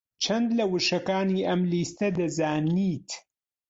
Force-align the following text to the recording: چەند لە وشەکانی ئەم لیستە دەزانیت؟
چەند 0.23 0.47
لە 0.57 0.65
وشەکانی 0.73 1.45
ئەم 1.47 1.61
لیستە 1.71 2.07
دەزانیت؟ 2.17 3.09